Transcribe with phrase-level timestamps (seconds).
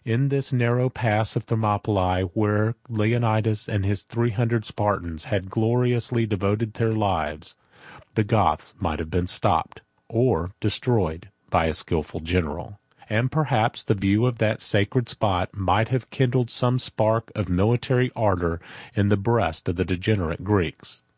[0.14, 6.26] In this narrow pass of Thermopylae, where Leonidas and the three hundred Spartans had gloriously
[6.26, 7.54] devoted their lives,
[8.14, 13.94] the Goths might have been stopped, or destroyed, by a skilful general; and perhaps the
[13.94, 18.60] view of that sacred spot might have kindled some sparks of military ardor
[18.94, 21.02] in the breasts of the degenerate Greeks.